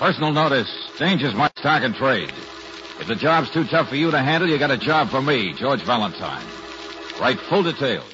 [0.00, 0.70] Personal notice.
[0.98, 2.32] Danger's my stock and trade.
[3.00, 5.52] If the job's too tough for you to handle, you got a job for me,
[5.52, 6.46] George Valentine.
[7.20, 8.10] Write full details.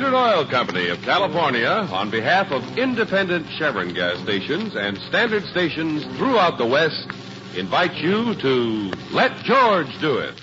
[0.00, 6.06] Standard Oil Company of California, on behalf of independent Chevron gas stations and standard stations
[6.16, 7.06] throughout the West,
[7.54, 10.34] invite you to Let George Do It.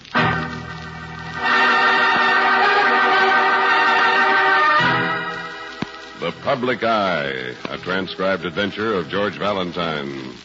[6.19, 10.35] The Public Eye, a transcribed adventure of George Valentine.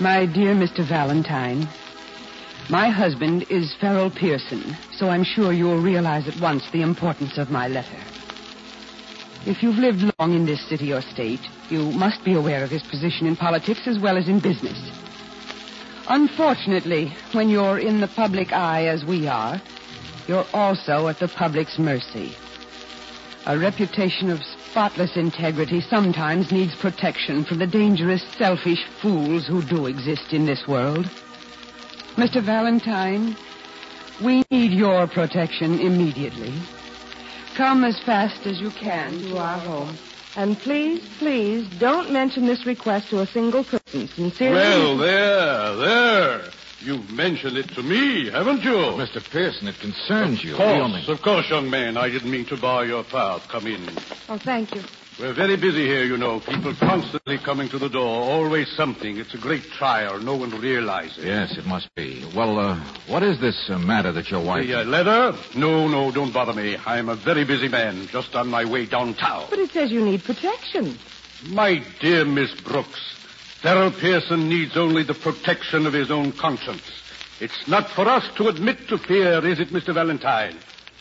[0.00, 0.84] My dear Mr.
[0.84, 1.68] Valentine,
[2.70, 7.50] my husband is Farrell Pearson, so I'm sure you'll realize at once the importance of
[7.50, 7.98] my letter.
[9.46, 12.82] If you've lived long in this city or state, you must be aware of his
[12.82, 14.78] position in politics as well as in business.
[16.08, 19.60] Unfortunately, when you're in the public eye as we are,
[20.26, 22.34] you're also at the public's mercy.
[23.46, 29.86] A reputation of spotless integrity sometimes needs protection from the dangerous, selfish fools who do
[29.86, 31.08] exist in this world.
[32.18, 32.44] Mr.
[32.44, 33.36] Valentine,
[34.24, 36.52] we need your protection immediately.
[37.56, 39.96] Come as fast as you can to our home.
[40.34, 44.08] And please, please, don't mention this request to a single person.
[44.08, 44.56] Sincerely.
[44.56, 46.50] Well, there, there.
[46.80, 48.70] You've mentioned it to me, haven't you?
[48.70, 49.20] Mr.
[49.30, 50.52] Pearson, it concerns you.
[50.52, 51.96] Of We course, only- of course, young man.
[51.96, 53.48] I didn't mean to bar your path.
[53.48, 53.88] Come in.
[54.28, 54.82] Oh, thank you.
[55.18, 56.38] We're very busy here, you know.
[56.38, 58.22] People constantly coming to the door.
[58.30, 59.16] Always something.
[59.18, 60.20] It's a great trial.
[60.20, 61.24] No one realizes.
[61.24, 62.24] Yes, it must be.
[62.36, 62.76] Well, uh,
[63.08, 64.64] what is this uh, matter that your wife...
[64.64, 65.36] The uh, letter?
[65.56, 66.76] No, no, don't bother me.
[66.86, 69.48] I'm a very busy man, just on my way downtown.
[69.50, 70.96] But it says you need protection.
[71.48, 73.17] My dear Miss Brooks,
[73.60, 77.02] Farrell Pearson needs only the protection of his own conscience.
[77.40, 79.92] It's not for us to admit to fear, is it, Mr.
[79.92, 80.56] Valentine?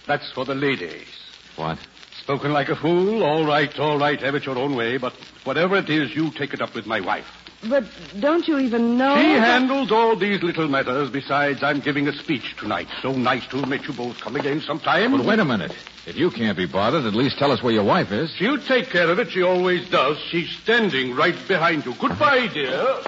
[0.07, 1.07] That's for the ladies.
[1.55, 1.77] What?
[2.19, 3.23] Spoken like a fool?
[3.23, 5.13] All right, all right, have it your own way, but
[5.43, 7.46] whatever it is, you take it up with my wife.
[7.63, 7.85] But
[8.19, 9.15] don't you even know?
[9.17, 11.09] She that- handles all these little matters.
[11.09, 12.87] Besides, I'm giving a speech tonight.
[13.01, 14.19] So nice to meet you both.
[14.19, 15.11] Come again sometime.
[15.11, 15.73] But wait a minute.
[16.05, 18.31] If you can't be bothered, at least tell us where your wife is.
[18.31, 19.31] She'll take care of it.
[19.31, 20.17] She always does.
[20.29, 21.95] She's standing right behind you.
[21.95, 23.01] Goodbye, dear.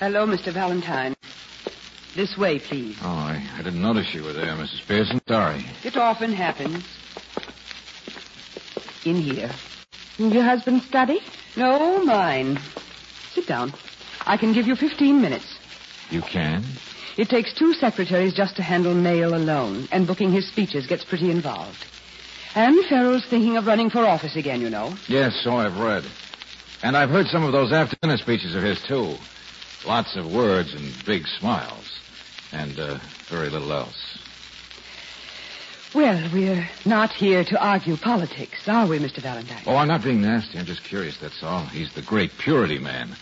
[0.00, 0.52] Hello, Mr.
[0.52, 1.14] Valentine.
[2.14, 2.98] This way, please.
[3.02, 4.86] Oh, I, I didn't notice you were there, Mrs.
[4.86, 5.20] Pearson.
[5.26, 5.64] Sorry.
[5.84, 6.84] It often happens.
[9.04, 9.50] In here.
[10.18, 11.20] Your husband's study?
[11.56, 12.58] No, mine.
[13.32, 13.72] Sit down.
[14.26, 15.58] I can give you 15 minutes.
[16.10, 16.64] You can?
[17.16, 21.30] It takes two secretaries just to handle mail alone, and booking his speeches gets pretty
[21.30, 21.84] involved.
[22.54, 24.96] And Farrell's thinking of running for office again, you know.
[25.08, 26.04] Yes, so I've read.
[26.82, 29.14] And I've heard some of those after-dinner speeches of his, too.
[29.86, 31.98] Lots of words and big smiles.
[32.52, 32.98] And, uh,
[33.28, 34.11] very little else.
[35.94, 39.18] Well, we're not here to argue politics, are we, Mr.
[39.18, 39.62] Valentine?
[39.66, 40.58] Oh, I'm not being nasty.
[40.58, 41.66] I'm just curious, that's all.
[41.66, 43.14] He's the great purity man.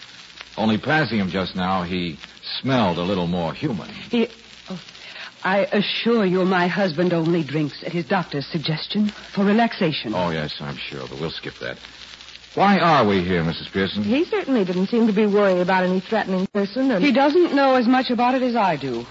[0.57, 2.17] Only passing him just now, he
[2.61, 3.89] smelled a little more human.
[3.89, 4.29] He.
[4.69, 4.81] Oh,
[5.43, 10.15] I assure you, my husband only drinks at his doctor's suggestion for relaxation.
[10.15, 11.79] Oh, yes, I'm sure, but we'll skip that.
[12.55, 13.73] Why are we here, Mrs.
[13.73, 14.05] Pearson?
[14.05, 16.91] He certainly didn't seem to be worried about any threatening person.
[16.91, 19.07] And He doesn't know as much about it as I do.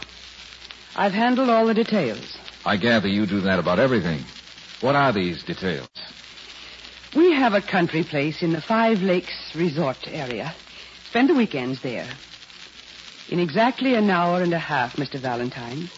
[0.96, 2.38] I've handled all the details.
[2.70, 4.24] I gather you do that about everything.
[4.82, 5.90] What are these details?
[7.16, 10.54] We have a country place in the Five Lakes resort area.
[11.10, 12.08] Spend the weekends there.
[13.30, 15.20] In exactly an hour and a half, Mr.
[15.20, 15.90] Valentine,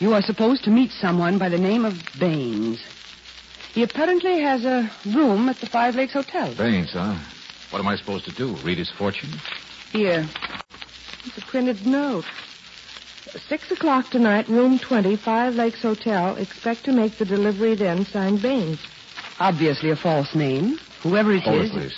[0.00, 2.84] you are supposed to meet someone by the name of Baines.
[3.72, 6.54] He apparently has a room at the Five Lakes Hotel.
[6.54, 7.18] Baines, huh?
[7.70, 8.54] What am I supposed to do?
[8.62, 9.30] Read his fortune?
[9.92, 10.28] Here.
[11.24, 12.26] it's a printed note.
[13.48, 16.36] Six o'clock tonight, room 20, Five Lakes Hotel.
[16.36, 18.78] Expect to make the delivery then, signed Baines.
[19.40, 20.78] Obviously a false name.
[21.02, 21.70] Whoever it Hold is.
[21.70, 21.94] it, please.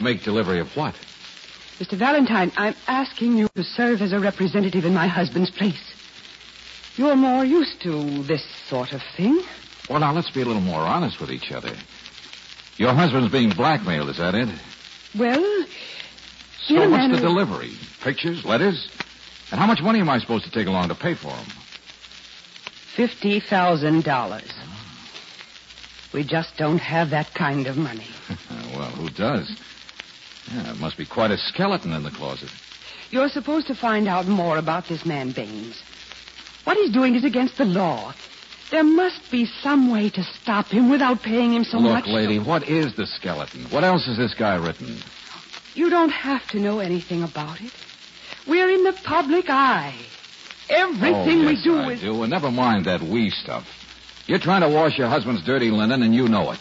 [0.00, 0.94] Make delivery of what?
[1.78, 1.98] Mr.
[1.98, 5.92] Valentine, I'm asking you to serve as a representative in my husband's place.
[6.96, 9.42] You're more used to this sort of thing.
[9.90, 11.74] Well, now, let's be a little more honest with each other.
[12.78, 14.48] Your husband's being blackmailed, is that it?
[15.18, 15.64] Well,
[16.66, 17.72] So what's the is- delivery?
[18.02, 18.44] Pictures?
[18.44, 18.88] Letters?
[19.54, 21.46] And how much money am I supposed to take along to pay for them?
[22.96, 24.52] fifty thousand dollars.
[26.12, 28.08] We just don't have that kind of money.
[28.74, 29.48] well, who does?
[30.52, 32.50] Yeah, it must be quite a skeleton in the closet.
[33.10, 35.80] You're supposed to find out more about this man Baines.
[36.64, 38.12] What he's doing is against the law.
[38.72, 42.06] There must be some way to stop him without paying him so Look, much.
[42.06, 43.66] Look, lady, what is the skeleton?
[43.66, 44.98] What else has this guy written?
[45.74, 47.70] You don't have to know anything about it.
[48.46, 49.94] We're in the public eye.
[50.68, 52.00] Everything oh, we yes, do I is.
[52.00, 52.22] do.
[52.22, 53.66] And never mind that we stuff.
[54.26, 56.60] You're trying to wash your husband's dirty linen, and you know it.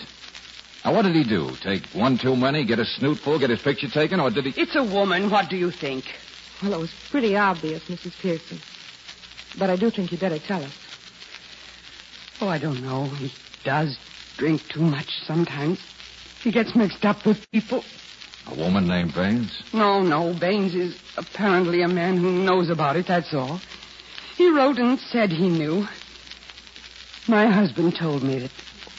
[0.84, 1.56] Now, what did he do?
[1.62, 4.62] Take one too many, get a snoot full, get his picture taken, or did he...
[4.62, 5.30] It's a woman.
[5.30, 6.04] What do you think?
[6.62, 8.20] Well, it was pretty obvious, Mrs.
[8.22, 8.60] Pearson.
[9.58, 10.74] But I do think you'd better tell us.
[12.42, 13.06] Oh, I don't know.
[13.06, 13.32] He
[13.64, 13.98] does
[14.38, 15.80] drink too much sometimes.
[16.42, 17.84] He gets mixed up with people.
[18.48, 19.64] A woman named Baines?
[19.74, 20.34] No, no.
[20.38, 23.62] Baines is apparently a man who knows about it, that's all.
[24.36, 25.86] He wrote and said he knew.
[27.28, 28.52] My husband told me that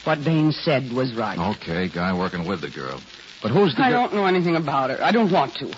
[0.03, 1.37] what Baines said was right.
[1.57, 3.01] Okay, guy working with the girl.
[3.43, 5.03] But who's the I don't know anything about her.
[5.03, 5.71] I don't want to.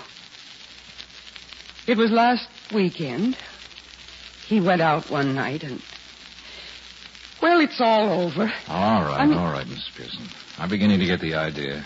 [1.86, 3.36] It was last weekend.
[4.46, 5.82] He went out one night and.
[7.42, 8.50] Well, it's all over.
[8.68, 9.94] All right, I'm- all right, Mrs.
[9.96, 10.28] Pearson.
[10.58, 11.84] I'm beginning to get the idea.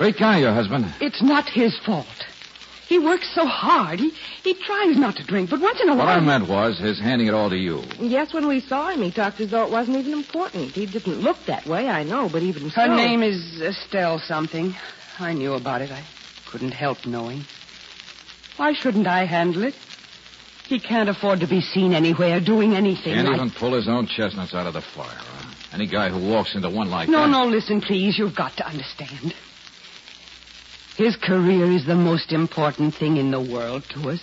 [0.00, 0.86] Great guy, your husband.
[1.02, 2.06] It's not his fault.
[2.88, 4.00] He works so hard.
[4.00, 6.06] He he tries not to drink, but once in a while.
[6.06, 6.16] What.
[6.16, 7.82] I meant was his handing it all to you.
[7.98, 10.72] Yes, when we saw him, he talked as though it wasn't even important.
[10.72, 12.80] He didn't look that way, I know, but even so.
[12.80, 14.74] Her name is Estelle something.
[15.18, 15.90] I knew about it.
[15.92, 16.02] I
[16.50, 17.44] couldn't help knowing.
[18.56, 19.74] Why shouldn't I handle it?
[20.66, 23.12] He can't afford to be seen anywhere doing anything.
[23.12, 25.10] Can't like- even pull his own chestnuts out of the fire.
[25.10, 25.54] Huh?
[25.74, 27.26] Any guy who walks into one like No, that.
[27.28, 28.18] No, no, listen, please.
[28.18, 29.34] You've got to understand.
[31.00, 34.20] His career is the most important thing in the world to us.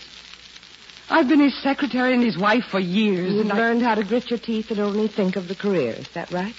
[1.10, 4.04] I've been his secretary and his wife for years, You've and I, learned how to
[4.04, 5.94] grit your teeth and only think of the career.
[5.94, 6.54] Is that right?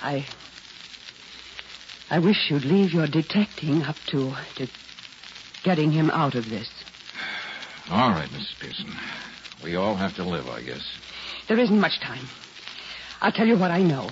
[0.00, 0.26] I,
[2.08, 4.66] I wish you'd leave your detecting up to, to
[5.64, 6.70] getting him out of this.
[7.90, 8.58] All right, Mrs.
[8.58, 8.90] Pearson.
[9.62, 10.98] We all have to live, I guess.
[11.46, 12.24] There isn't much time.
[13.20, 14.08] I'll tell you what I know.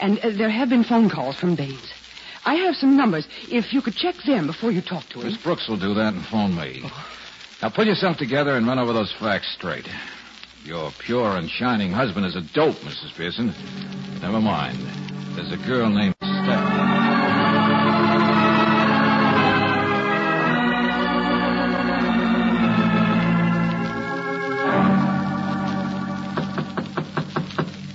[0.00, 1.94] And uh, there have been phone calls from Baines.
[2.44, 3.26] I have some numbers.
[3.48, 5.26] If you could check them before you talk to him.
[5.26, 6.82] Miss Brooks will do that and phone me.
[7.62, 9.86] Now pull yourself together and run over those facts straight.
[10.64, 13.14] Your pure and shining husband is a dope, Mrs.
[13.16, 13.54] Pearson.
[14.22, 14.78] Never mind.
[15.36, 16.64] There's a girl named Steph.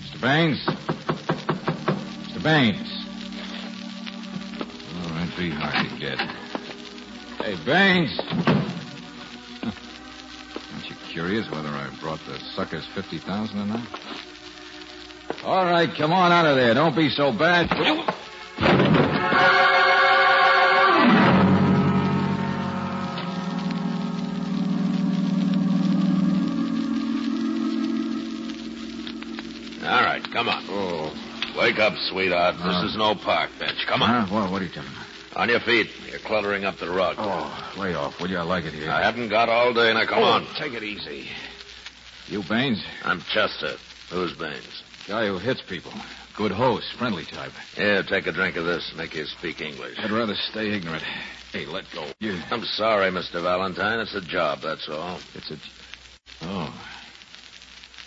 [0.02, 0.22] Mr.
[0.22, 0.66] Baines?
[2.28, 2.44] Mr.
[2.44, 2.95] Baines?
[5.50, 6.20] That'd hard to get.
[7.46, 8.20] Hey, Baines!
[10.74, 13.88] Aren't you curious whether I brought the suckers 50000 or not?
[15.44, 16.74] All right, come on out of there.
[16.74, 17.72] Don't be so bad.
[29.84, 30.64] All right, come on.
[30.70, 31.12] Oh.
[31.58, 32.56] Wake up, sweetheart.
[32.60, 32.82] Uh.
[32.82, 33.86] This is no park bench.
[33.88, 34.28] Come on.
[34.28, 34.34] Huh?
[34.34, 35.05] What, what are you talking about?
[35.36, 35.90] On your feet.
[36.10, 37.16] You're cluttering up the rug.
[37.20, 38.38] Oh, lay off, will you?
[38.38, 38.90] I like it here.
[38.90, 39.94] I haven't got all day.
[39.94, 40.48] Now, come Oh, on.
[40.58, 41.28] Take it easy.
[42.28, 42.84] You Baines?
[43.04, 43.76] I'm Chester.
[44.12, 44.84] Who's Baines?
[45.08, 45.92] Guy who hits people.
[46.38, 47.52] Good host, friendly type.
[47.76, 48.94] Here, take a drink of this.
[48.96, 49.98] Make you speak English.
[50.00, 51.04] I'd rather stay ignorant.
[51.52, 52.06] Hey, let go.
[52.20, 52.40] You.
[52.50, 53.42] I'm sorry, Mr.
[53.42, 54.00] Valentine.
[54.00, 55.20] It's a job, that's all.
[55.34, 55.58] It's a.
[56.42, 56.74] Oh.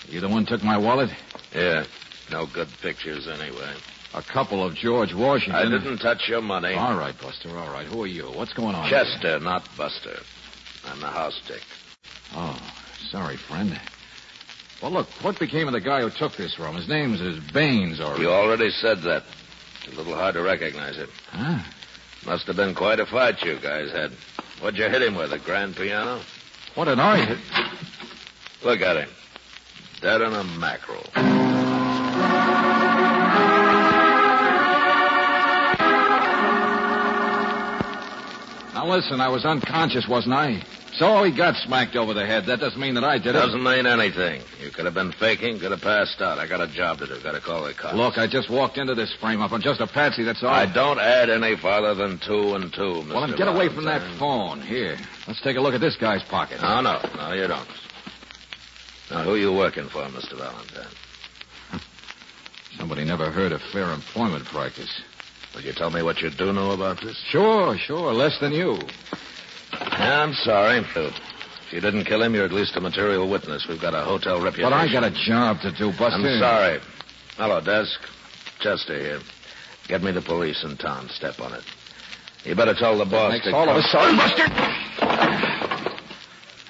[0.09, 1.11] You the one took my wallet?
[1.55, 1.85] Yeah.
[2.31, 3.75] No good pictures, anyway.
[4.15, 5.55] A couple of George Washington.
[5.55, 6.75] I didn't touch your money.
[6.75, 7.57] All right, Buster.
[7.57, 7.87] All right.
[7.87, 8.25] Who are you?
[8.25, 8.89] What's going on?
[8.89, 9.05] here?
[9.05, 10.19] Chester, not Buster.
[10.87, 11.61] I'm the house dick.
[12.35, 12.59] Oh,
[13.11, 13.79] sorry, friend.
[14.83, 16.77] Well, look, what became of the guy who took this room?
[16.77, 19.25] His name's is Baines, or You already said that.
[19.85, 21.09] It's a little hard to recognize it.
[21.31, 21.63] Huh?
[22.25, 24.13] Must have been quite a fight you guys had.
[24.61, 26.23] What'd you hit him with, a grand piano?
[26.75, 27.39] What an I hit.
[28.65, 29.09] Look at him.
[30.01, 31.48] Dead on a mackerel.
[38.79, 40.63] Now listen, I was unconscious, wasn't I?
[40.99, 42.47] So he got smacked over the head.
[42.47, 43.33] That doesn't mean that I did it.
[43.33, 44.41] Doesn't mean anything.
[44.63, 46.39] You could have been faking, could have passed out.
[46.39, 47.19] I got a job to do.
[47.21, 47.97] Got to call the cops.
[47.97, 49.51] Look, I just walked into this frame up.
[49.51, 50.51] I'm just a patsy, that's all.
[50.51, 53.15] I don't add any farther than two and two, Mr.
[53.15, 54.61] Well, then get away from that phone.
[54.61, 56.63] Here, let's take a look at this guy's pocket.
[56.63, 57.69] No, no, no, you don't.
[59.11, 60.39] Now, who are you working for, Mr.
[60.39, 60.87] Valentine?
[62.77, 65.03] Somebody never heard of fair employment practice.
[65.59, 67.17] Will you tell me what you do know about this?
[67.31, 68.79] Sure, sure, less than you.
[69.73, 70.79] Yeah, I'm sorry.
[70.79, 73.67] If you didn't kill him, you're at least a material witness.
[73.69, 74.71] We've got a hotel reputation.
[74.71, 76.29] But I got a job to do, Buster.
[76.29, 76.79] I'm sorry.
[77.37, 77.99] Hello, desk.
[78.61, 79.19] Chester here.
[79.89, 81.09] Get me the police in town.
[81.09, 81.65] Step on it.
[82.45, 84.45] You better tell the boss Makes to all of us sorry, Buster.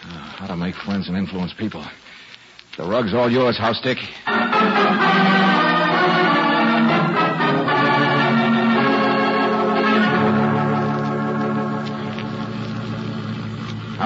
[0.00, 1.85] Ah, how to make friends and influence people.
[2.78, 3.99] The rug's all yours, House Dick.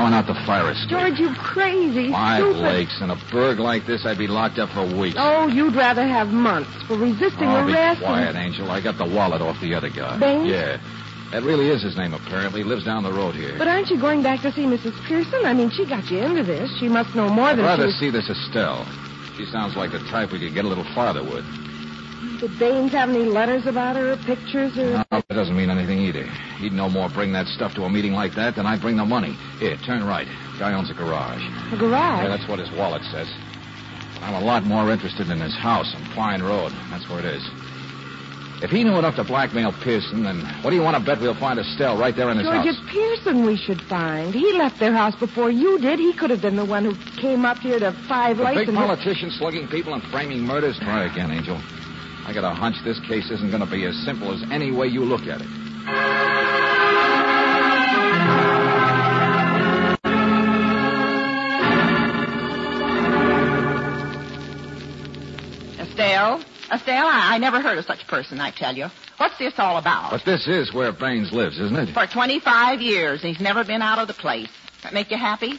[0.03, 0.91] Went out to fire escape.
[0.91, 2.63] George, you crazy, Five stupid.
[2.63, 5.17] lakes in a burg like this, I'd be locked up for weeks.
[5.19, 8.01] Oh, you'd rather have months for resisting Oh, be arrest.
[8.03, 8.71] and- quiet, Angel.
[8.71, 10.19] I got the wallet off the other guy.
[10.19, 10.49] Baines?
[10.49, 10.79] Yeah.
[11.31, 12.63] That really is his name, apparently.
[12.63, 13.55] He lives down the road here.
[13.57, 14.93] But aren't you going back to see Mrs.
[15.07, 15.47] Pearson?
[15.47, 16.71] I mean, she got you into this.
[16.79, 17.61] She must know more than.
[17.65, 17.99] I'd than rather she...
[17.99, 18.85] see this Estelle.
[19.39, 21.45] She sounds like the type we could get a little farther with.
[22.39, 24.91] Did Baines have any letters about her or pictures or...
[24.91, 26.25] No, that doesn't mean anything either.
[26.59, 29.05] He'd no more bring that stuff to a meeting like that than I bring the
[29.05, 29.37] money.
[29.59, 30.29] Here, turn right.
[30.59, 31.43] Guy owns a garage.
[31.73, 32.23] A garage?
[32.23, 33.29] Yeah, that's what his wallet says.
[34.21, 36.73] I'm a lot more interested in his house on Pine Road.
[36.91, 37.43] That's where it is.
[38.63, 41.35] If he knew enough to blackmail Pearson, then what do you want to bet we'll
[41.35, 42.65] find Estelle right there in his house?
[42.65, 42.85] George, house?
[42.85, 44.33] it's Pearson we should find.
[44.33, 45.99] He left their house before you did.
[45.99, 48.69] He could have been the one who came up here to Five The Lakes big
[48.69, 48.79] and...
[48.79, 50.79] politician slugging people and framing murders?
[50.79, 51.61] Try again, Angel.
[52.25, 54.87] I got a hunch this case isn't going to be as simple as any way
[54.87, 55.49] you look at it.
[65.81, 66.45] Estelle?
[66.73, 68.87] Estelle, I, I never heard of such a person, I tell you.
[69.17, 70.13] What's this all about?
[70.13, 71.93] But this is where Baines lives, isn't it?
[71.93, 74.49] For 25 years, and he's never been out of the place.
[74.85, 75.59] That make you happy?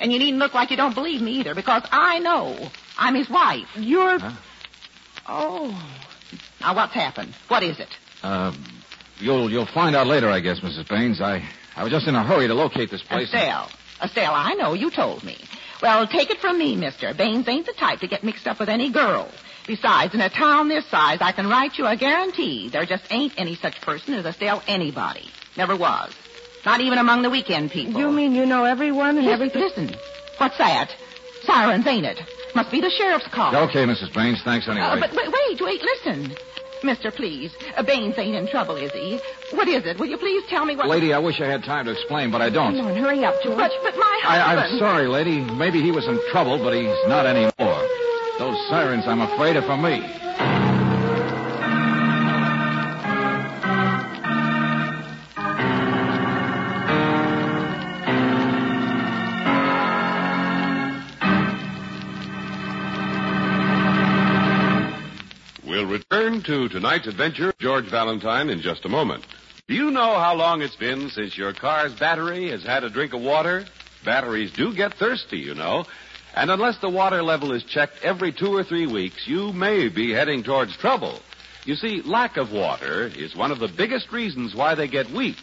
[0.00, 2.70] And you needn't look like you don't believe me either, because I know.
[2.96, 3.68] I'm his wife.
[3.76, 4.20] You're...
[4.20, 4.32] Huh?
[5.32, 5.98] Oh.
[6.60, 7.34] Now, what's happened?
[7.48, 7.88] What is it?
[8.22, 8.52] Uh,
[9.18, 10.88] you'll you'll find out later, I guess, Mrs.
[10.88, 11.20] Baines.
[11.20, 11.42] I
[11.76, 13.32] I was just in a hurry to locate this place.
[13.32, 13.68] Estelle.
[14.02, 14.74] Estelle, I know.
[14.74, 15.36] You told me.
[15.80, 17.12] Well, take it from me, mister.
[17.14, 19.28] Baines ain't the type to get mixed up with any girl.
[19.66, 23.32] Besides, in a town this size, I can write you a guarantee there just ain't
[23.36, 25.24] any such person as Estelle anybody.
[25.56, 26.12] Never was.
[26.64, 28.00] Not even among the weekend people.
[28.00, 29.62] You mean you know everyone and Listen, everything?
[29.62, 29.96] listen.
[30.38, 30.94] What's that?
[31.42, 32.20] Sirens, ain't it?
[32.54, 33.54] Must be the sheriff's car.
[33.68, 34.12] Okay, Mrs.
[34.14, 34.42] Baines.
[34.44, 34.86] Thanks anyway.
[34.86, 36.36] Uh, but, but wait, wait, listen.
[36.84, 37.54] Mister, please.
[37.76, 39.20] Uh, Baines ain't in trouble, is he?
[39.52, 39.98] What is it?
[39.98, 40.88] Will you please tell me what...
[40.88, 42.76] Lady, I wish I had time to explain, but I don't.
[42.76, 43.56] Come on, hurry up, George.
[43.56, 44.72] But, but my I, husband...
[44.74, 45.40] I'm sorry, lady.
[45.40, 47.88] Maybe he was in trouble, but he's not anymore.
[48.38, 50.71] Those sirens, I'm afraid, are for me.
[66.44, 69.24] To tonight's adventure George Valentine in just a moment.
[69.68, 73.12] Do you know how long it's been since your car's battery has had a drink
[73.14, 73.64] of water?
[74.04, 75.84] Batteries do get thirsty, you know.
[76.34, 80.12] And unless the water level is checked every two or three weeks, you may be
[80.12, 81.20] heading towards trouble.
[81.64, 85.36] You see, lack of water is one of the biggest reasons why they get weak.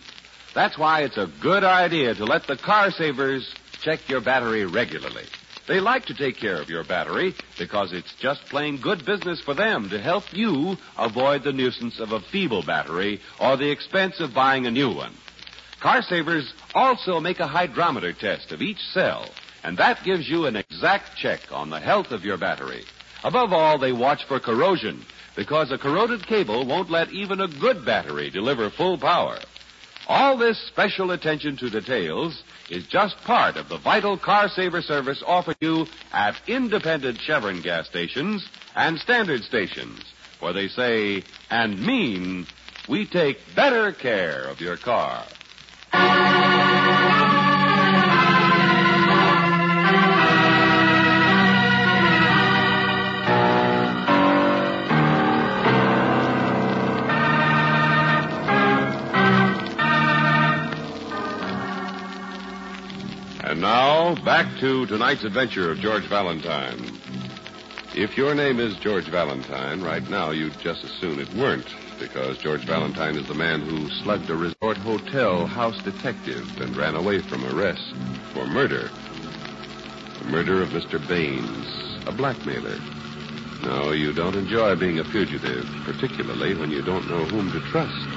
[0.53, 5.25] That's why it's a good idea to let the car savers check your battery regularly.
[5.69, 9.53] They like to take care of your battery because it's just plain good business for
[9.53, 14.33] them to help you avoid the nuisance of a feeble battery or the expense of
[14.33, 15.13] buying a new one.
[15.79, 19.29] Car savers also make a hydrometer test of each cell,
[19.63, 22.83] and that gives you an exact check on the health of your battery.
[23.23, 27.85] Above all, they watch for corrosion because a corroded cable won't let even a good
[27.85, 29.37] battery deliver full power.
[30.09, 35.21] All this special attention to details is just part of the vital car saver service
[35.23, 38.43] offered you at independent Chevron gas stations
[38.75, 40.01] and standard stations,
[40.39, 42.47] where they say and mean
[42.89, 45.27] we take better care of your car.
[63.59, 66.79] And now, back to tonight's adventure of George Valentine.
[67.93, 71.67] If your name is George Valentine, right now you'd just as soon it weren't,
[71.99, 76.95] because George Valentine is the man who slugged a resort hotel house detective and ran
[76.95, 77.83] away from arrest
[78.33, 78.89] for murder.
[80.19, 81.05] The murder of Mr.
[81.05, 82.79] Baines, a blackmailer.
[83.63, 88.07] No, you don't enjoy being a fugitive, particularly when you don't know whom to trust.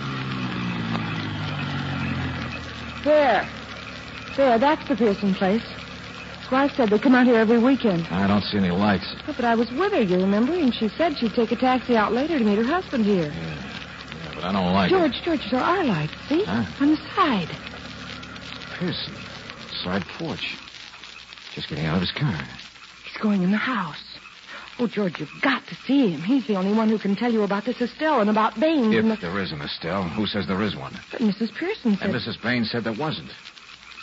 [3.03, 3.49] There.
[4.37, 5.62] There, that's the Pearson place.
[6.41, 8.07] His wife said they come out here every weekend.
[8.11, 9.15] I don't see any lights.
[9.29, 10.55] Oh, but I was with her, you remember?
[10.55, 13.27] And she said she'd take a taxi out later to meet her husband here.
[13.27, 14.95] Yeah, yeah but I don't like it.
[14.95, 16.45] George, George, there are lights, see?
[16.45, 16.65] Huh?
[16.81, 17.49] On the side.
[18.79, 19.15] Pearson.
[19.85, 20.57] Side porch.
[21.55, 22.39] Just getting out of his car.
[23.05, 24.03] He's going in the house.
[24.79, 26.23] Oh, George, you've got to see him.
[26.23, 29.05] He's the only one who can tell you about this Estelle and about Baines If
[29.05, 29.27] the...
[29.29, 30.99] there is an Estelle, who says there is one?
[31.11, 31.55] But Mrs.
[31.55, 32.09] Pearson said...
[32.09, 32.43] And Mrs.
[32.43, 33.31] Baines said there wasn't.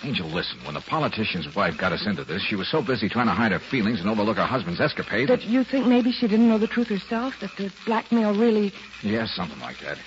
[0.03, 0.57] Angel, listen.
[0.63, 3.51] When the politician's wife got us into this, she was so busy trying to hide
[3.51, 5.27] her feelings and overlook her husband's escapade.
[5.27, 7.33] That you think maybe she didn't know the truth herself?
[7.41, 8.71] That the blackmail really.
[9.03, 9.97] Yeah, something like that.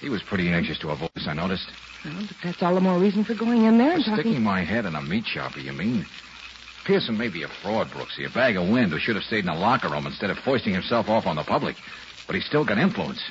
[0.00, 1.70] He was pretty anxious to avoid us, I noticed.
[2.04, 4.24] Well, but that's all the more reason for going in there and talking.
[4.24, 6.06] sticking my head in a meat shopper, you mean?
[6.84, 9.48] Pearson may be a fraud, Brooksy, a bag of wind who should have stayed in
[9.48, 11.76] a locker room instead of foisting himself off on the public.
[12.26, 13.22] But he's still got influence.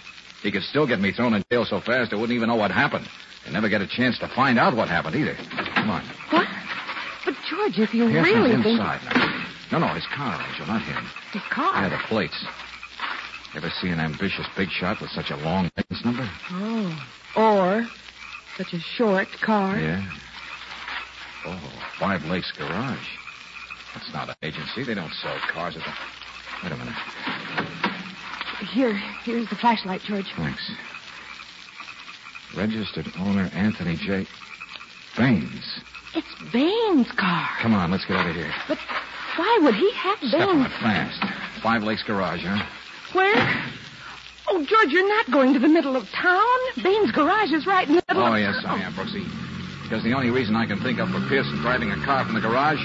[0.41, 2.71] He could still get me thrown in jail so fast I wouldn't even know what
[2.71, 3.07] happened.
[3.45, 5.74] And never get a chance to find out what happened either.
[5.85, 6.03] Come on.
[6.31, 6.47] What?
[7.25, 8.65] But, George, if you Pearson's really think.
[8.65, 9.45] inside now.
[9.71, 11.05] No, no, his car, Angel, not him.
[11.31, 11.75] His car.
[11.75, 12.43] Yeah, the plates.
[13.53, 16.27] Ever see an ambitious big shot with such a long license number?
[16.49, 17.07] Oh.
[17.35, 17.87] Or
[18.57, 19.77] such a short car.
[19.77, 20.03] Yeah.
[21.45, 21.61] Oh,
[21.99, 23.07] Five Lakes Garage.
[23.93, 24.83] That's not an agency.
[24.85, 25.93] They don't sell cars at the.
[26.63, 26.95] Wait a minute.
[28.73, 30.33] Here, here's the flashlight, George.
[30.35, 30.71] Thanks.
[32.57, 34.25] Registered owner Anthony J.
[35.17, 35.81] Baines.
[36.13, 37.49] It's Baines' car.
[37.61, 38.53] Come on, let's get out of here.
[38.67, 38.77] But
[39.37, 41.23] why would he have Step on it fast.
[41.61, 42.65] Five Lakes Garage, huh?
[43.13, 43.33] Where?
[44.47, 46.45] Oh, George, you're not going to the middle of town.
[46.83, 49.25] Baines' garage is right in the middle Oh, yes, I am, Brooksy.
[49.83, 52.41] Because the only reason I can think of for Pearson driving a car from the
[52.41, 52.81] garage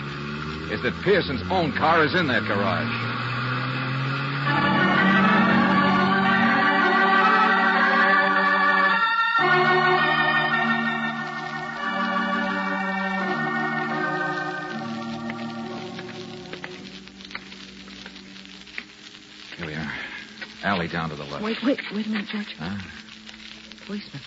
[0.73, 3.10] is that Pearson's own car is in that garage.
[20.91, 21.43] Down to the left.
[21.43, 22.55] Wait, wait, wait a minute, George.
[22.59, 22.77] Huh?
[23.87, 24.23] Policeman.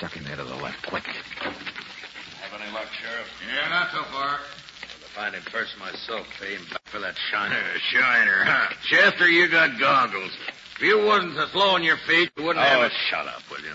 [0.00, 1.04] Duck in there to the left, quick.
[1.04, 3.28] Have any luck, Sheriff?
[3.46, 4.38] Yeah, not so far.
[4.38, 7.60] To find him first myself, pay him back for that shiner.
[7.92, 8.72] shiner, huh?
[8.84, 10.30] Chester, you got goggles.
[10.76, 13.60] If you wasn't so slow on your feet, you wouldn't have Oh, shut up, will
[13.64, 13.72] you?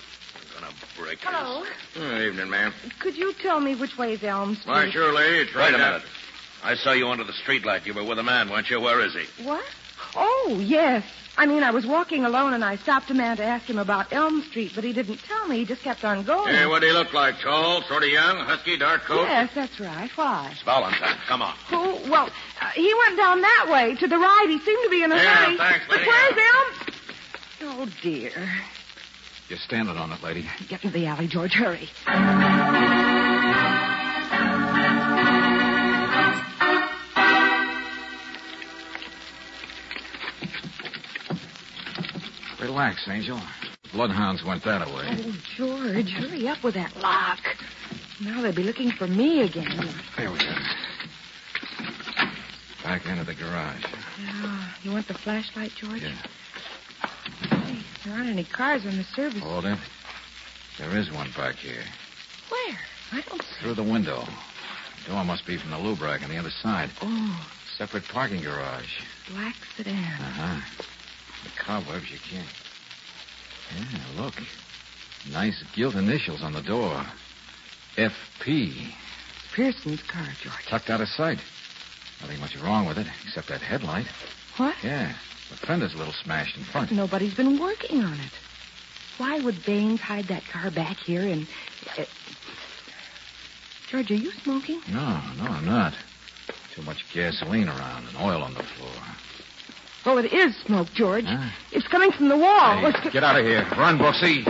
[0.55, 1.63] I'm gonna break Hello.
[1.63, 1.73] this.
[1.95, 2.73] Good evening, ma'am.
[2.99, 4.71] Could you tell me which way is Elm Street?
[4.71, 5.23] Why, surely.
[5.39, 6.07] It's Wait right a down- minute.
[6.63, 7.85] I saw you under the streetlight.
[7.85, 8.79] You were with a man, weren't you?
[8.79, 9.43] Where is he?
[9.43, 9.65] What?
[10.15, 11.03] Oh, yes.
[11.35, 14.13] I mean, I was walking alone and I stopped a man to ask him about
[14.13, 15.57] Elm Street, but he didn't tell me.
[15.57, 16.53] He just kept on going.
[16.53, 17.39] Hey, what do he look like?
[17.39, 19.25] Tall, sort of young, husky, dark coat?
[19.27, 20.11] Yes, that's right.
[20.15, 20.49] Why?
[20.51, 21.17] It's Valentine.
[21.27, 21.55] Come on.
[21.69, 22.11] Who?
[22.11, 22.29] Well,
[22.61, 24.45] uh, he went down that way to the right.
[24.47, 25.57] He seemed to be in a Yeah, hurry.
[25.57, 26.09] thanks, but lady.
[26.09, 26.95] where's Elm?
[27.65, 28.31] Oh dear.
[29.49, 30.47] You're standing on it, lady.
[30.69, 31.53] Get into the alley, George.
[31.53, 31.89] Hurry.
[42.73, 43.39] Relax, Angel.
[43.91, 45.05] Bloodhounds went that away.
[45.11, 47.37] Oh, George, hurry up with that lock.
[48.19, 49.93] Now they'll be looking for me again.
[50.17, 50.55] There we go.
[52.83, 53.83] Back into the garage.
[54.19, 54.69] Yeah.
[54.81, 56.01] You want the flashlight, George?
[56.01, 56.15] Yeah.
[57.47, 59.43] Hey, there aren't any cars on the service.
[59.43, 59.77] Hold it.
[60.79, 61.83] There is one back here.
[62.49, 62.77] Where?
[63.11, 63.61] I don't see.
[63.61, 64.23] Through the window.
[65.05, 66.89] The door must be from the lube rack on the other side.
[67.03, 68.99] Oh, Separate parking garage.
[69.29, 69.95] black sedan.
[69.95, 70.83] Uh-huh.
[71.43, 72.47] The cobwebs you can't.
[73.75, 74.35] Yeah, look.
[75.31, 77.05] Nice gilt initials on the door.
[77.95, 78.93] FP.
[79.53, 80.65] Pearson's car, George.
[80.67, 81.39] Tucked out of sight.
[82.21, 84.07] Nothing much wrong with it, except that headlight.
[84.57, 84.75] What?
[84.83, 85.13] Yeah.
[85.49, 86.91] The fender's a little smashed in front.
[86.91, 88.31] Nobody's been working on it.
[89.17, 91.47] Why would Baines hide that car back here and.
[91.97, 92.05] Uh...
[93.89, 94.81] George, are you smoking?
[94.89, 95.93] No, no, I'm not.
[96.73, 98.91] Too much gasoline around and oil on the floor.
[100.05, 101.25] Oh, it is smoke, George.
[101.25, 101.49] Huh?
[101.71, 102.77] It's coming from the wall.
[102.77, 103.23] Hey, Let's get...
[103.23, 103.65] out of here.
[103.77, 104.43] Run, Brooksy.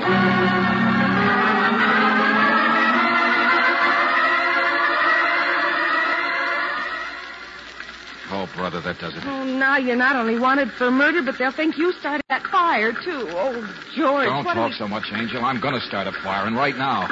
[8.35, 9.23] Oh, brother, that does it.
[9.25, 12.91] Oh, now you're not only wanted for murder, but they'll think you started that fire,
[12.91, 13.27] too.
[13.29, 13.61] Oh,
[13.95, 14.25] George.
[14.25, 15.45] Don't talk so much, Angel.
[15.45, 17.05] I'm going to start a fire, and right now.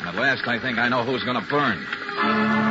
[0.00, 2.69] And at last, I think I know who's going to burn.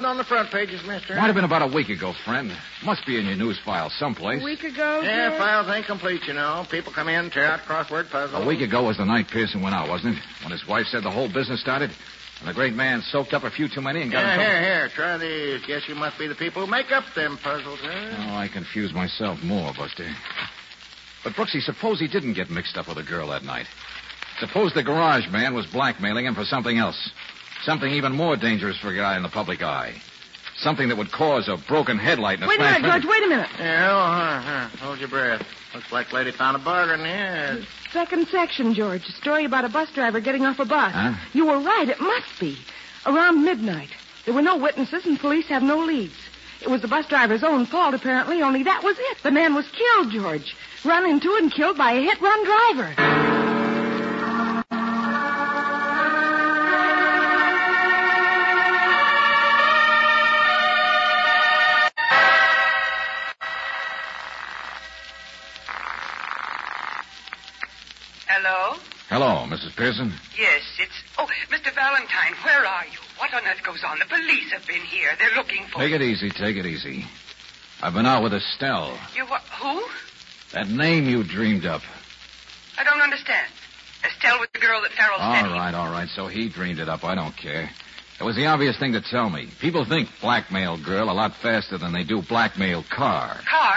[0.00, 1.14] Nothing on the front pages, mister.
[1.14, 2.50] Might have been about a week ago, friend.
[2.84, 4.40] Must be in your news file someplace.
[4.42, 5.38] A week ago, Yeah, George?
[5.38, 6.66] files ain't complete, you know.
[6.70, 8.42] People come in, tear out crossword puzzles.
[8.42, 10.22] A week ago was the night Pearson went out, wasn't it?
[10.42, 11.90] When his wife said the whole business started?
[12.40, 14.50] And the great man soaked up a few too many and got Yeah, in trouble.
[14.52, 14.88] here, here.
[14.88, 15.66] Try these.
[15.66, 18.16] Guess you must be the people who make up them puzzles, huh?
[18.30, 20.08] Oh, I confuse myself more, Buster.
[21.22, 23.66] But, Brooksy, suppose he didn't get mixed up with a girl that night.
[24.38, 27.10] Suppose the garage man was blackmailing him for something else.
[27.64, 29.94] Something even more dangerous for a guy in the public eye.
[30.56, 33.04] Something that would cause a broken headlight and a Wait a minute, George.
[33.04, 33.48] Wait a minute.
[33.58, 34.84] Yeah, oh, huh, huh.
[34.84, 35.46] Hold your breath.
[35.74, 37.64] Looks like lady found a bargain here.
[37.92, 39.06] Second section, George.
[39.08, 40.92] A story about a bus driver getting off a bus.
[40.92, 41.14] Huh?
[41.32, 41.88] You were right.
[41.88, 42.58] It must be.
[43.06, 43.90] Around midnight.
[44.24, 46.16] There were no witnesses, and police have no leads.
[46.60, 49.18] It was the bus driver's own fault, apparently, only that was it.
[49.22, 50.54] The man was killed, George.
[50.84, 53.29] Run into and killed by a hit-run driver.
[69.10, 69.44] Hello?
[69.48, 69.74] Mrs.
[69.76, 70.12] Pearson.
[70.38, 70.92] Yes, it's.
[71.18, 71.74] Oh, Mr.
[71.74, 72.98] Valentine, where are you?
[73.18, 73.98] What on earth goes on?
[73.98, 75.10] The police have been here.
[75.18, 77.04] They're looking for Take it easy, take it easy.
[77.82, 78.96] I've been out with Estelle.
[79.16, 79.42] You what?
[79.60, 79.82] Who?
[80.52, 81.82] That name you dreamed up.
[82.78, 83.48] I don't understand.
[84.04, 85.46] Estelle was the girl that Farrell All said.
[85.46, 86.08] he- right, all right.
[86.08, 87.04] So he dreamed it up.
[87.04, 87.68] I don't care.
[88.20, 89.48] It was the obvious thing to tell me.
[89.60, 93.40] People think blackmail girl a lot faster than they do blackmail car.
[93.50, 93.76] Car?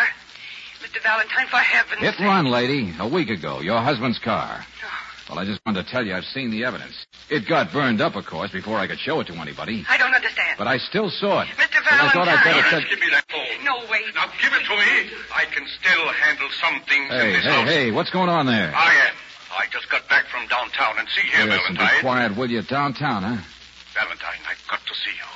[0.82, 1.02] Mr.
[1.02, 2.26] Valentine, for heaven's Hit sake.
[2.28, 2.94] run, lady.
[3.00, 3.62] A week ago.
[3.62, 4.60] Your husband's car.
[4.84, 4.88] Oh,
[5.30, 7.06] Well, I just wanted to tell you I've seen the evidence.
[7.30, 9.86] It got burned up, of course, before I could show it to anybody.
[9.90, 10.58] I don't understand.
[10.58, 11.48] But I still saw it.
[11.56, 11.80] Mr.
[11.80, 12.82] And I thought I'd better Valentine.
[12.82, 12.90] tell...
[12.90, 13.64] Give me that phone.
[13.64, 14.04] No, wait.
[14.16, 15.12] Now give it to me.
[15.34, 17.70] I can still handle some things in Hey, this hey, house.
[17.70, 18.74] hey, what's going on there?
[18.76, 19.16] I am.
[19.56, 22.62] I just got back from downtown and see here, Listen, be quiet, will you?
[22.64, 23.38] Downtown, huh?
[23.94, 25.30] Valentine, I've got to see you.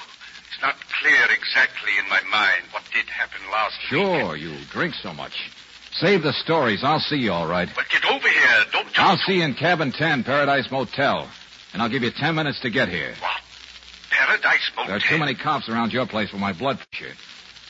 [0.51, 3.89] It's not clear exactly in my mind what did happen last night.
[3.89, 5.51] Sure, you drink so much.
[5.99, 6.83] Save the stories.
[6.83, 7.69] I'll see you all right.
[7.75, 8.65] But get over here.
[8.71, 8.99] Don't just...
[8.99, 11.27] I'll see you in cabin 10, Paradise Motel.
[11.73, 13.13] And I'll give you 10 minutes to get here.
[13.19, 13.41] What?
[14.11, 14.87] Paradise Motel?
[14.87, 17.15] There are too many cops around your place for my blood pressure.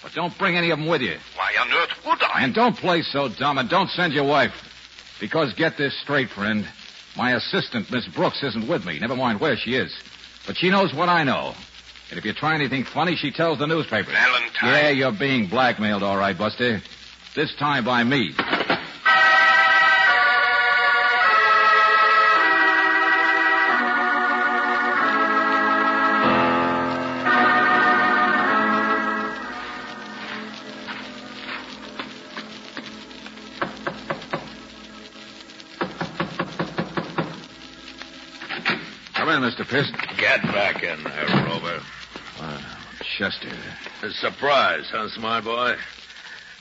[0.04, 1.18] But don't bring any of them with you.
[1.36, 2.44] Why on earth would I?
[2.44, 4.54] And don't play so dumb, and don't send your wife.
[5.20, 6.68] Because get this straight, friend.
[7.16, 9.00] My assistant, Miss Brooks, isn't with me.
[9.00, 9.92] Never mind where she is.
[10.46, 11.56] But she knows what I know.
[12.10, 14.14] And if you try anything funny, she tells the newspapers.
[14.14, 14.70] Valentine.
[14.70, 16.82] Yeah, you're being blackmailed, all right, Buster.
[17.38, 18.34] This time by me.
[39.14, 39.64] Come in, Mr.
[39.70, 39.94] Pearson.
[40.18, 41.82] Get back in there, Rover.
[42.40, 42.62] Uh,
[43.20, 43.50] Chester,
[44.02, 45.76] A surprise, huh, smart boy?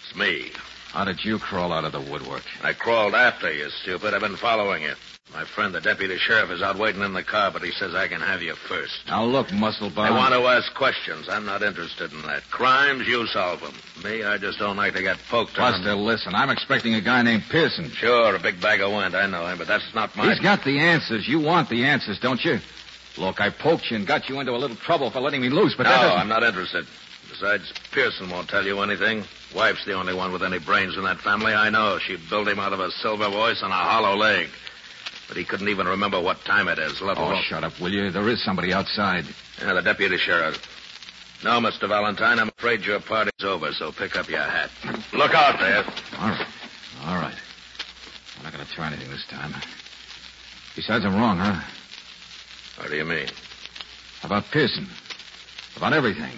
[0.05, 0.53] It's me.
[0.96, 2.42] How did you crawl out of the woodwork?
[2.62, 4.14] I crawled after you, stupid.
[4.14, 4.94] I've been following you.
[5.35, 8.09] My friend, the deputy sheriff, is out waiting in the car, but he says I
[8.09, 9.02] can have you first.
[9.06, 10.06] Now look, Muscle musclebound.
[10.06, 11.28] I want to ask questions.
[11.28, 12.48] I'm not interested in that.
[12.50, 13.74] Crimes, you solve them.
[14.04, 15.72] Me, I just don't like to get poked on.
[15.72, 16.35] Buster, listen.
[16.35, 17.90] I'm expecting a guy named Pearson.
[17.90, 19.14] Sure, a big bag of wind.
[19.14, 20.30] I know him, but that's not my...
[20.30, 21.28] He's got the answers.
[21.28, 22.59] You want the answers, don't you?
[23.18, 25.74] Look, I poked you and got you into a little trouble for letting me loose,
[25.76, 26.20] but no, that doesn't...
[26.20, 26.87] I'm not interested.
[27.38, 29.22] Besides, Pearson won't tell you anything.
[29.55, 31.53] Wife's the only one with any brains in that family.
[31.53, 31.99] I know.
[31.99, 34.49] She built him out of a silver voice and a hollow leg.
[35.29, 37.42] But he couldn't even remember what time it is, let Oh, alone...
[37.42, 38.11] shut up, will you?
[38.11, 39.27] There is somebody outside.
[39.61, 40.57] Yeah, the deputy sheriff.
[41.44, 41.87] No, Mr.
[41.88, 44.70] Valentine, I'm afraid your party's over, so pick up your hat.
[45.12, 45.85] Look out there.
[46.18, 46.46] All right.
[47.05, 47.35] All right.
[48.38, 49.53] I'm not going to try anything this time.
[50.75, 51.61] Besides, I'm wrong, huh?
[52.79, 53.29] What do you mean?
[54.22, 54.88] About Pearson.
[55.77, 56.33] About everything.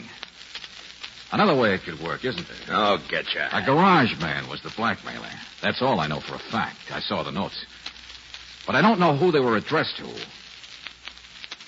[1.31, 2.77] Another way it could work, isn't there?
[2.77, 3.49] Oh, get ya.
[3.53, 5.29] A garage man was the blackmailer.
[5.63, 6.91] That's all I know for a fact.
[6.91, 7.67] I saw the notes.
[8.67, 10.09] But I don't know who they were addressed to.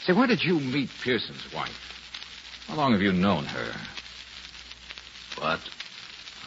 [0.05, 2.65] Say, where did you meet Pearson's wife?
[2.69, 3.73] How long have you known her?
[5.37, 5.61] What?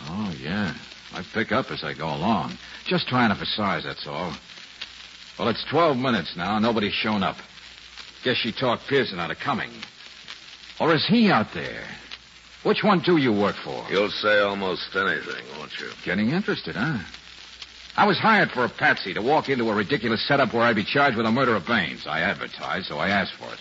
[0.08, 0.74] Oh, yeah.
[1.14, 2.58] I pick up as I go along.
[2.86, 4.34] Just trying to emphasize, that's all.
[5.38, 6.58] Well, it's 12 minutes now.
[6.58, 7.38] Nobody's shown up.
[8.24, 9.72] Guess she talked Pearson out of coming.
[10.80, 11.84] Or is he out there?
[12.64, 13.86] Which one do you work for?
[13.90, 15.90] You'll say almost anything, won't you?
[16.06, 17.00] Getting interested, huh?
[17.96, 20.84] I was hired for a patsy to walk into a ridiculous setup where I'd be
[20.84, 22.08] charged with the murder of Baines.
[22.08, 23.60] I advertised, so I asked for it.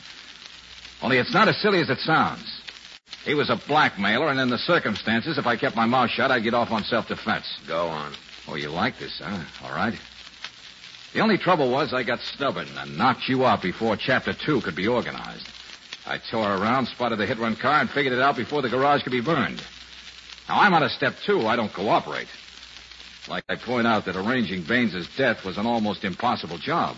[1.03, 2.63] Only it's not as silly as it sounds.
[3.25, 6.45] He was a blackmailer, and in the circumstances, if I kept my mouth shut, I'd
[6.45, 7.61] get off on self-defense.
[7.67, 8.15] Go on.
[8.49, 9.45] Oh, you like this, huh?
[9.65, 9.99] All right.
[11.13, 14.75] The only trouble was I got stubborn and knocked you out before Chapter 2 could
[14.75, 15.52] be organized.
[16.07, 19.13] I tore around, spotted the hit-run car, and figured it out before the garage could
[19.13, 19.63] be burned.
[20.49, 21.47] Now, I'm on a Step 2.
[21.47, 22.29] I don't cooperate.
[23.29, 26.97] Like I point out that arranging Baines's death was an almost impossible job.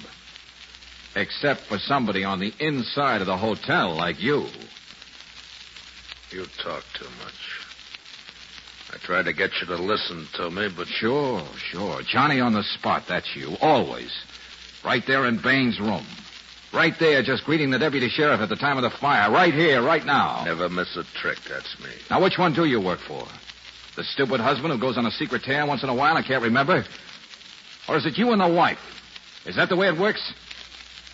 [1.15, 4.47] Except for somebody on the inside of the hotel like you.
[6.31, 7.61] You talk too much.
[8.93, 12.03] I tried to get you to listen to me, but Sure, sure.
[12.03, 13.57] Johnny on the spot, that's you.
[13.61, 14.11] Always.
[14.85, 16.07] Right there in Baines' room.
[16.75, 19.31] Right there, just greeting the deputy sheriff at the time of the fire.
[19.31, 20.43] Right here, right now.
[20.45, 21.39] never miss a trick.
[21.49, 21.91] That's me.
[22.11, 23.25] Now, which one do you work for?
[23.95, 26.43] The stupid husband who goes on a secret tear once in a while and can't
[26.43, 26.85] remember?
[27.89, 28.81] Or is it you and the wife?
[29.47, 30.33] Is that the way it works?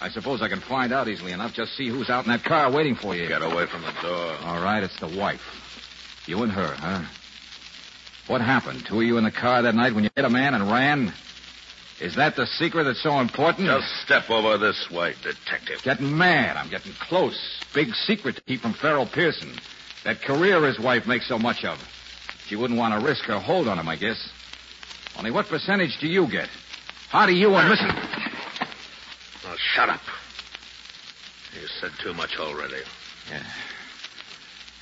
[0.01, 1.53] I suppose I can find out easily enough.
[1.53, 3.29] Just see who's out in that car waiting for you.
[3.29, 4.37] Get away from the door.
[4.42, 5.42] All right, it's the wife.
[6.27, 7.03] You and her, huh?
[8.29, 8.87] What happened?
[8.87, 11.12] Two of you in the car that night when you hit a man and ran?
[12.01, 13.67] Is that the secret that's so important?
[13.67, 15.83] Just step over this way, detective.
[15.83, 16.57] Getting mad.
[16.57, 17.39] I'm getting close.
[17.75, 19.53] Big secret to keep from Farrell Pearson.
[20.05, 21.79] That career his wife makes so much of.
[22.47, 24.31] She wouldn't want to risk her hold on him, I guess.
[25.19, 26.49] Only what percentage do you get?
[27.11, 28.67] How do you and Mrs.
[29.47, 30.01] Oh, shut up.
[31.61, 32.83] You said too much already.
[33.31, 33.43] Yeah.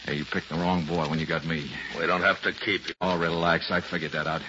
[0.05, 1.69] Hey, you picked the wrong boy when you got me.
[1.99, 2.95] We don't have to keep you.
[3.01, 3.71] Oh, relax.
[3.71, 4.43] I figured that out.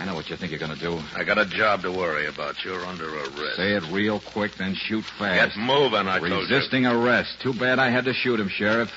[0.00, 0.98] I know what you think you're going to do.
[1.14, 2.64] I got a job to worry about.
[2.64, 3.56] You're under arrest.
[3.56, 5.56] Say it real quick, then shoot fast.
[5.56, 6.38] Get moving, I told you.
[6.38, 7.38] Resisting arrest.
[7.42, 8.90] Too bad I had to shoot him, Sheriff.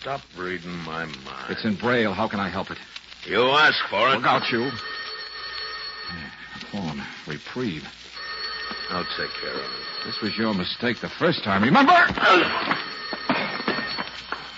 [0.00, 1.46] Stop reading my mind.
[1.50, 2.12] It's in Braille.
[2.12, 2.78] How can I help it?
[3.24, 4.16] You ask for it.
[4.16, 4.72] Look out, you.
[6.72, 7.04] Phone.
[7.28, 7.86] Reprieve.
[8.90, 10.06] I'll take care of it.
[10.06, 11.92] This was your mistake the first time, remember?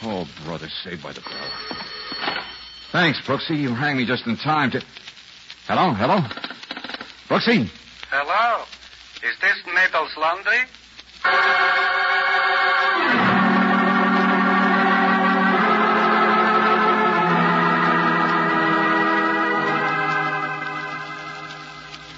[0.02, 2.42] Oh, brother, saved by the bell.
[2.90, 3.58] Thanks, Brooksy.
[3.58, 4.82] You rang me just in time to.
[5.70, 6.18] Hello, hello?
[7.28, 7.70] Brooksy?
[8.10, 8.64] Hello?
[9.22, 10.66] Is this Mabel's laundry?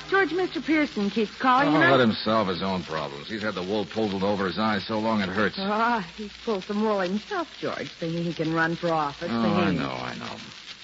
[0.08, 0.64] George, Mr.
[0.64, 1.68] Pearson keeps calling.
[1.68, 3.28] Oh, and I- let him solve his own problems.
[3.28, 5.56] He's had the wool pulled over his eyes so long it hurts.
[5.58, 9.30] Ah, he's pulled some wool himself, George, thinking he can run for office.
[9.30, 9.80] Oh, thinking...
[9.80, 10.36] I know, I know.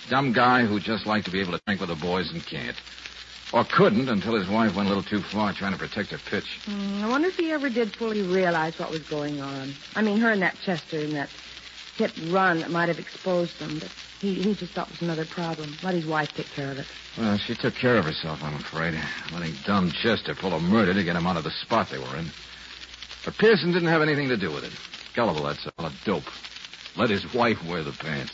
[0.09, 2.77] Dumb guy who just liked to be able to drink with the boys and can't.
[3.53, 6.59] Or couldn't until his wife went a little too far trying to protect her pitch.
[6.64, 9.73] Hmm, I wonder if he ever did fully realize what was going on.
[9.94, 11.31] I mean, her and that Chester and that
[11.97, 13.90] hit run that might have exposed them, but
[14.21, 15.75] he, he just thought it was another problem.
[15.83, 16.87] Let his wife take care of it.
[17.16, 18.94] Well, she took care of herself, I'm afraid.
[19.33, 22.16] Letting dumb Chester pull a murder to get him out of the spot they were
[22.16, 22.27] in.
[23.25, 24.73] But Pearson didn't have anything to do with it.
[25.14, 25.87] Gullible, that's all.
[25.87, 26.31] A dope.
[26.97, 28.33] Let his wife wear the pants.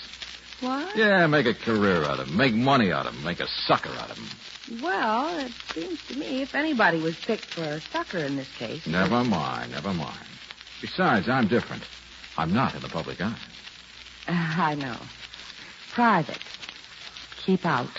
[0.60, 0.96] What?
[0.96, 2.36] Yeah, make a career out of him.
[2.36, 3.24] Make money out of him.
[3.24, 4.80] Make a sucker out of him.
[4.82, 8.86] Well, it seems to me if anybody was picked for a sucker in this case.
[8.86, 10.26] Never mind, never mind.
[10.80, 11.82] Besides, I'm different.
[12.36, 13.38] I'm not in the public eye.
[14.28, 14.96] I know.
[15.94, 16.38] Private.
[17.44, 17.90] Keep out.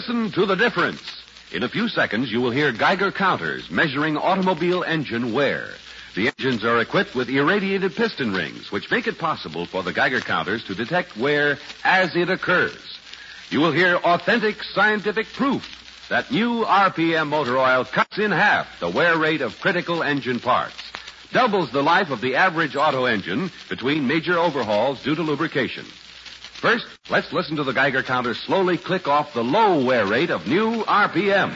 [0.00, 1.02] Listen to the difference.
[1.52, 5.74] In a few seconds, you will hear Geiger counters measuring automobile engine wear.
[6.14, 10.22] The engines are equipped with irradiated piston rings, which make it possible for the Geiger
[10.22, 12.80] counters to detect wear as it occurs.
[13.50, 15.68] You will hear authentic scientific proof
[16.08, 20.80] that new RPM motor oil cuts in half the wear rate of critical engine parts,
[21.30, 25.84] doubles the life of the average auto engine between major overhauls due to lubrication.
[26.60, 30.46] First, let's listen to the Geiger counter slowly click off the low wear rate of
[30.46, 31.54] new RPM.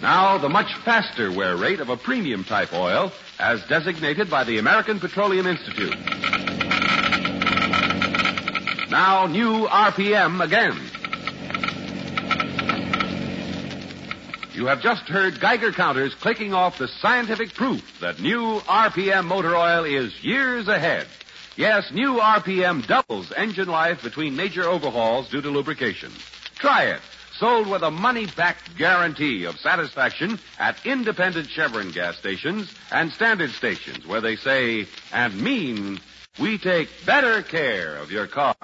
[0.00, 4.58] Now, the much faster wear rate of a premium type oil as designated by the
[4.58, 5.98] American Petroleum Institute.
[8.90, 10.78] Now, new RPM again.
[14.54, 19.56] You have just heard Geiger counters clicking off the scientific proof that new RPM motor
[19.56, 21.08] oil is years ahead.
[21.58, 26.12] Yes, new RPM doubles engine life between major overhauls due to lubrication.
[26.54, 27.00] Try it.
[27.32, 33.50] Sold with a money back guarantee of satisfaction at independent Chevron gas stations and standard
[33.50, 35.98] stations where they say and mean
[36.38, 38.54] we take better care of your car.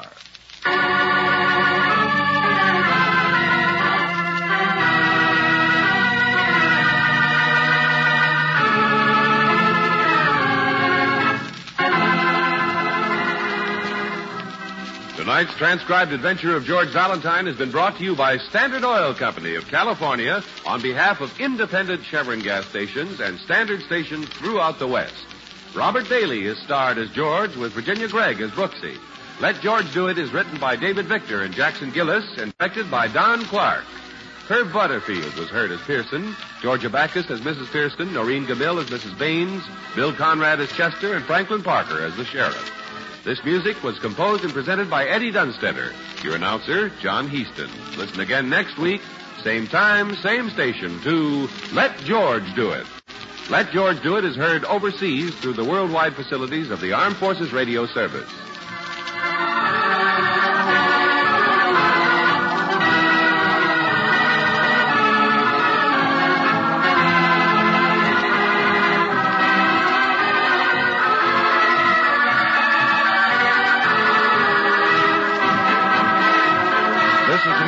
[15.24, 19.54] Tonight's transcribed adventure of George Valentine has been brought to you by Standard Oil Company
[19.54, 25.24] of California on behalf of independent Chevron gas stations and standard stations throughout the West.
[25.74, 28.98] Robert Bailey is starred as George with Virginia Gregg as Brooksy.
[29.40, 33.08] Let George Do It is written by David Victor and Jackson Gillis and directed by
[33.08, 33.84] Don Clark.
[34.46, 37.72] Herb Butterfield was heard as Pearson, Georgia Backus as Mrs.
[37.72, 39.18] Pearson, Noreen Gammill as Mrs.
[39.18, 39.64] Baines,
[39.96, 42.84] Bill Conrad as Chester, and Franklin Parker as the sheriff.
[43.24, 45.94] This music was composed and presented by Eddie Dunstedter.
[46.22, 47.96] Your announcer, John Heistand.
[47.96, 49.00] Listen again next week,
[49.42, 52.87] same time, same station, to Let George Do It.
[53.48, 57.50] Let George Do It is heard overseas through the worldwide facilities of the Armed Forces
[57.50, 58.30] Radio Service.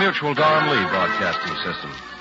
[0.06, 2.15] Virtual Don Lee broadcasting system.